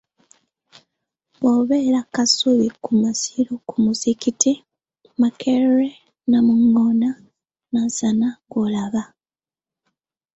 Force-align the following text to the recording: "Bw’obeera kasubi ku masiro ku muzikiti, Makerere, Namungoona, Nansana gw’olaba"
"Bw’obeera 1.39 2.01
kasubi 2.13 2.67
ku 2.83 2.91
masiro 3.01 3.53
ku 3.67 3.75
muzikiti, 3.83 4.51
Makerere, 5.21 5.89
Namungoona, 6.29 7.09
Nansana 7.71 8.27
gw’olaba" 8.49 9.03